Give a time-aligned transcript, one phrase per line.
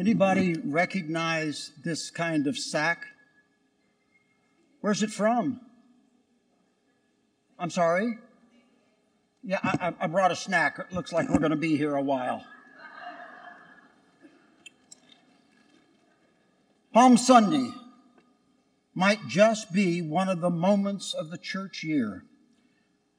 [0.00, 3.04] Anybody recognize this kind of sack?
[4.80, 5.60] Where's it from?
[7.58, 8.16] I'm sorry?
[9.42, 10.78] Yeah, I, I brought a snack.
[10.78, 12.46] It looks like we're going to be here a while.
[16.94, 17.70] Palm Sunday
[18.94, 22.24] might just be one of the moments of the church year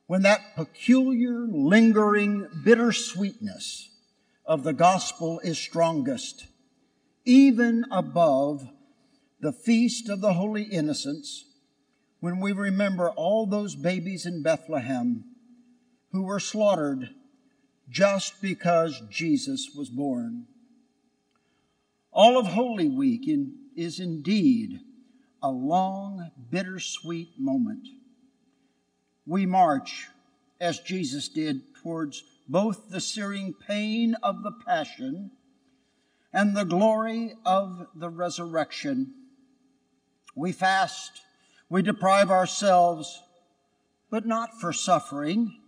[0.07, 3.87] when that peculiar, lingering, bittersweetness
[4.47, 6.47] of the gospel is strongest,
[7.25, 8.67] even above
[9.39, 11.45] the feast of the Holy Innocents,
[12.19, 15.23] when we remember all those babies in Bethlehem
[16.11, 17.09] who were slaughtered
[17.89, 20.45] just because Jesus was born.
[22.11, 24.79] All of Holy Week in, is indeed
[25.41, 27.87] a long, bittersweet moment.
[29.25, 30.07] We march,
[30.59, 35.31] as Jesus did, towards both the searing pain of the Passion
[36.33, 39.13] and the glory of the resurrection.
[40.35, 41.21] We fast,
[41.69, 43.21] we deprive ourselves,
[44.09, 45.59] but not for suffering,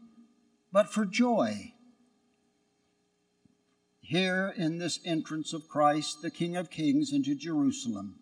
[0.71, 1.73] but for joy.
[3.99, 8.19] Here in this entrance of Christ, the King of Kings, into Jerusalem,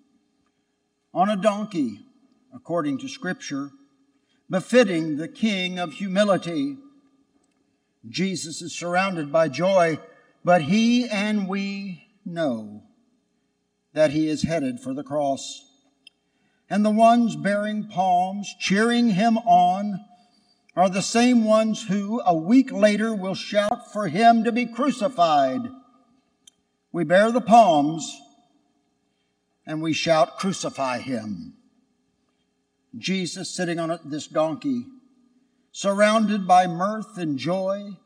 [1.14, 2.00] on a donkey,
[2.54, 3.72] according to Scripture,
[4.50, 6.78] befitting the King of humility.
[8.08, 10.00] Jesus is surrounded by joy,
[10.44, 12.84] but he and we know
[13.94, 15.68] that he is headed for the cross.
[16.70, 20.06] And the ones bearing palms, cheering him on,
[20.76, 25.62] are the same ones who a week later will shout for him to be crucified.
[26.94, 28.20] We bear the palms
[29.66, 31.54] and we shout, Crucify him.
[32.98, 34.86] Jesus sitting on this donkey,
[35.72, 37.98] surrounded by mirth and joy,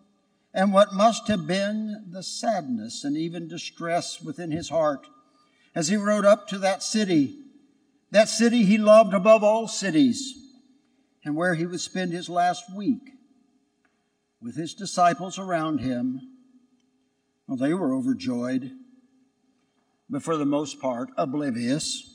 [0.56, 5.06] and what must have been the sadness and even distress within his heart
[5.76, 7.38] as he rode up to that city,
[8.10, 10.34] that city he loved above all cities,
[11.24, 13.12] and where he would spend his last week
[14.42, 16.22] with his disciples around him.
[17.48, 18.72] Well, they were overjoyed
[20.10, 22.12] but for the most part, oblivious.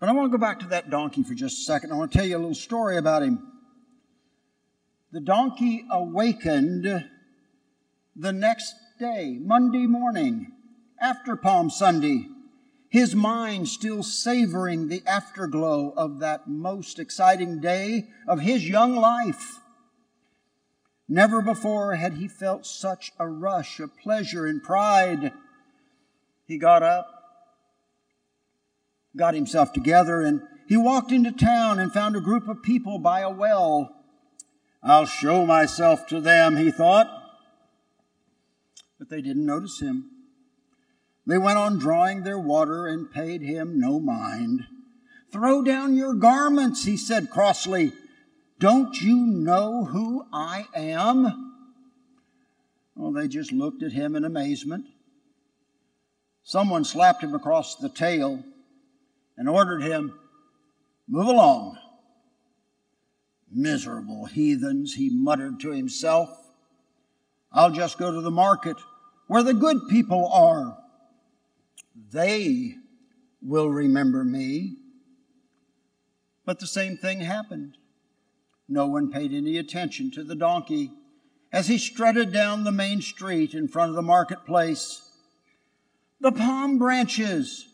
[0.00, 1.92] But I want to go back to that donkey for just a second.
[1.92, 3.52] I want to tell you a little story about him.
[5.16, 7.08] The donkey awakened
[8.14, 10.52] the next day, Monday morning,
[11.00, 12.28] after Palm Sunday,
[12.90, 19.60] his mind still savoring the afterglow of that most exciting day of his young life.
[21.08, 25.32] Never before had he felt such a rush of pleasure and pride
[26.44, 27.08] he got up,
[29.16, 33.20] got himself together, and he walked into town and found a group of people by
[33.20, 33.95] a well.
[34.82, 37.10] I'll show myself to them, he thought.
[38.98, 40.10] But they didn't notice him.
[41.26, 44.64] They went on drawing their water and paid him no mind.
[45.32, 47.92] Throw down your garments, he said crossly.
[48.58, 51.52] Don't you know who I am?
[52.94, 54.86] Well, they just looked at him in amazement.
[56.42, 58.42] Someone slapped him across the tail
[59.36, 60.18] and ordered him,
[61.08, 61.76] Move along.
[63.58, 66.28] Miserable heathens, he muttered to himself.
[67.50, 68.76] I'll just go to the market
[69.28, 70.76] where the good people are.
[72.12, 72.74] They
[73.40, 74.76] will remember me.
[76.44, 77.78] But the same thing happened.
[78.68, 80.90] No one paid any attention to the donkey
[81.52, 85.06] as he strutted down the main street in front of the marketplace
[86.20, 87.68] the palm branches.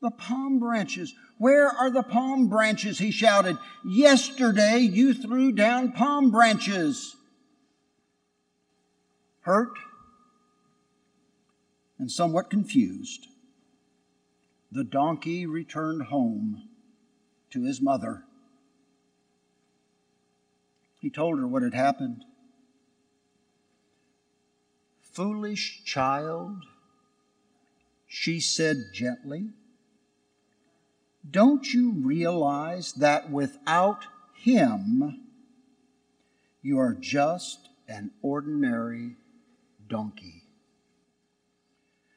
[0.00, 1.14] The palm branches.
[1.38, 2.98] Where are the palm branches?
[2.98, 3.56] He shouted.
[3.84, 7.16] Yesterday you threw down palm branches.
[9.42, 9.78] Hurt
[11.98, 13.26] and somewhat confused,
[14.70, 16.68] the donkey returned home
[17.50, 18.24] to his mother.
[21.00, 22.24] He told her what had happened.
[25.00, 26.64] Foolish child,
[28.06, 29.48] she said gently.
[31.30, 35.24] Don't you realize that without him,
[36.62, 39.16] you are just an ordinary
[39.88, 40.44] donkey?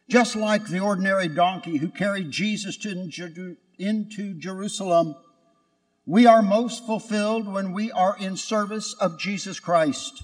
[0.07, 5.15] Just like the ordinary donkey who carried Jesus to, into Jerusalem,
[6.05, 10.23] we are most fulfilled when we are in service of Jesus Christ.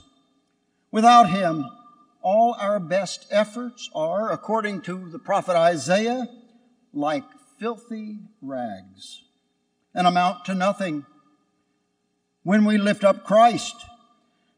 [0.92, 1.66] Without him,
[2.22, 6.28] all our best efforts are, according to the prophet Isaiah,
[6.94, 7.24] like
[7.59, 9.24] filthy rags
[9.94, 11.06] and amount to nothing.
[12.44, 13.75] When we lift up Christ,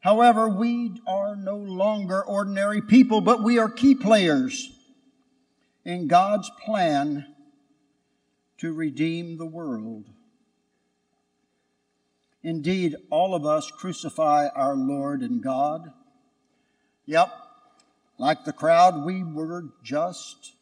[0.00, 4.70] however, we are no longer ordinary people, but we are key players
[5.84, 7.26] in God's plan
[8.58, 10.04] to redeem the world.
[12.42, 15.92] Indeed, all of us crucify our Lord and God.
[17.06, 17.32] Yep,
[18.18, 20.54] like the crowd, we were just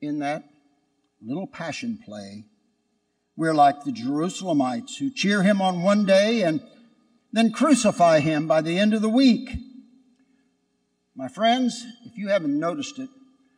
[0.00, 0.44] in that
[1.22, 2.46] little passion play.
[3.36, 6.60] We're like the Jerusalemites who cheer him on one day and
[7.32, 9.50] then crucify him by the end of the week.
[11.14, 13.10] My friends, if you haven't noticed it,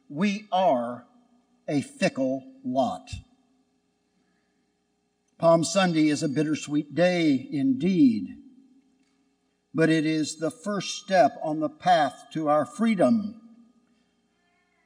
[0.09, 1.05] we are
[1.69, 3.09] a fickle lot.
[5.39, 8.37] Palm Sunday is a bittersweet day indeed,
[9.73, 13.41] but it is the first step on the path to our freedom,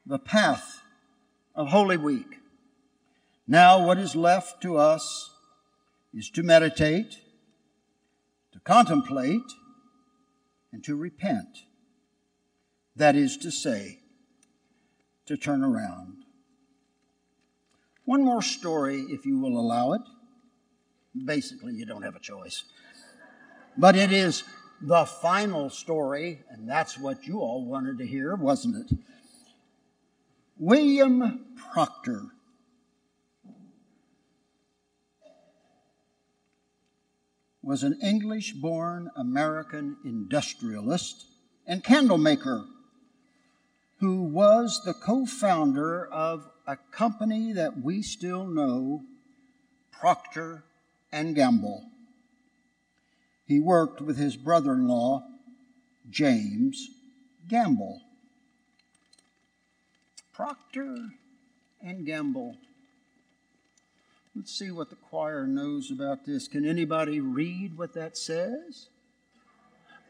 [0.05, 0.83] the path
[1.55, 2.42] of Holy Week.
[3.52, 5.28] Now, what is left to us
[6.14, 7.16] is to meditate,
[8.52, 9.43] to contemplate,
[10.72, 11.58] and to repent.
[12.96, 13.99] That is to say,
[15.26, 16.25] to turn around.
[18.06, 20.02] One more story, if you will allow it.
[21.22, 22.64] Basically, you don't have a choice.
[23.76, 24.44] But it is
[24.81, 28.99] the final story, and that's what you all wanted to hear, wasn't it?
[30.56, 32.31] William Procter.
[37.62, 41.26] Was an English born American industrialist
[41.67, 42.64] and candle maker
[44.00, 49.05] who was the co founder of a company that we still know,
[49.93, 50.64] Procter
[51.12, 51.85] and Gamble.
[53.47, 55.25] He worked with his brother in law,
[56.11, 56.88] James
[57.49, 58.00] Gamble.
[60.32, 60.97] Procter
[61.81, 62.56] and Gamble.
[64.34, 66.49] Let's see what the choir knows about this.
[66.49, 68.88] Can anybody read what that says?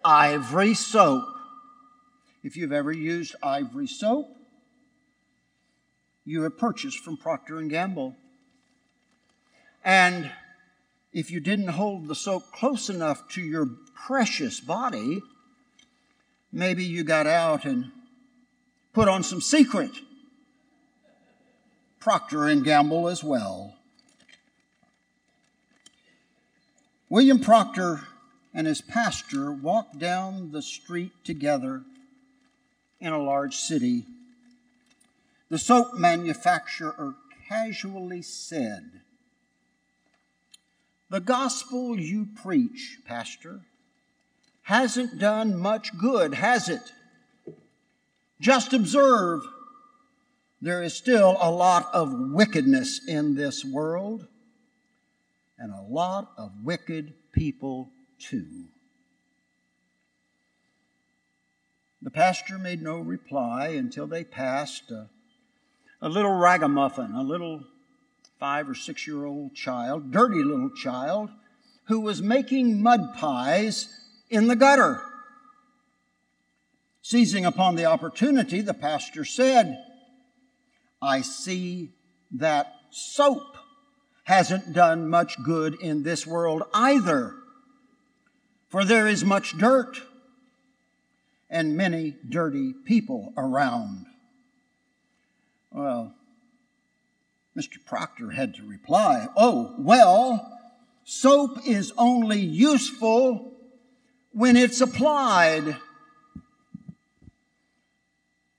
[0.04, 1.24] Ivory soap.
[2.44, 4.36] If you've ever used ivory soap,
[6.24, 8.14] you have purchased from Procter and Gamble.
[9.84, 10.30] And
[11.12, 13.66] if you didn't hold the soap close enough to your
[14.06, 15.20] precious body,
[16.52, 17.90] maybe you got out and
[18.92, 19.90] put on some secret.
[21.98, 23.76] Procter and Gamble as well.
[27.12, 28.00] William Procter
[28.54, 31.82] and his pastor walked down the street together
[33.00, 34.06] in a large city.
[35.50, 37.14] The soap manufacturer
[37.46, 39.02] casually said,
[41.10, 43.60] The gospel you preach, Pastor,
[44.62, 46.92] hasn't done much good, has it?
[48.40, 49.42] Just observe
[50.62, 54.28] there is still a lot of wickedness in this world
[55.62, 57.88] and a lot of wicked people
[58.18, 58.64] too.
[62.02, 65.08] The pastor made no reply until they passed a,
[66.00, 67.62] a little ragamuffin, a little
[68.40, 71.30] five or six year old child, dirty little child,
[71.84, 73.86] who was making mud pies
[74.28, 75.00] in the gutter.
[77.02, 79.78] Seizing upon the opportunity, the pastor said,
[81.00, 81.92] I see
[82.32, 83.51] that soap
[84.24, 87.34] hasn't done much good in this world either,
[88.68, 90.00] for there is much dirt
[91.50, 94.06] and many dirty people around.
[95.70, 96.14] Well,
[97.56, 97.84] Mr.
[97.84, 100.58] Procter had to reply, Oh, well,
[101.04, 103.52] soap is only useful
[104.32, 105.76] when it's applied.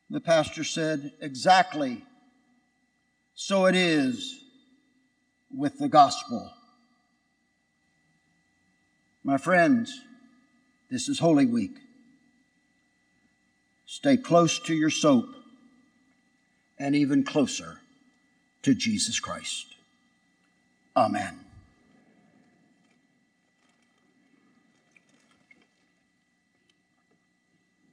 [0.09, 2.03] The pastor said, Exactly.
[3.33, 4.42] So it is
[5.55, 6.51] with the gospel.
[9.24, 10.01] My friends,
[10.89, 11.77] this is Holy Week.
[13.86, 15.25] Stay close to your soap
[16.79, 17.79] and even closer
[18.63, 19.67] to Jesus Christ.
[20.95, 21.42] Amen.